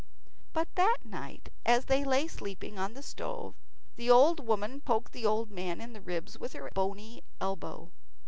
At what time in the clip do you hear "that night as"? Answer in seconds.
0.73-1.85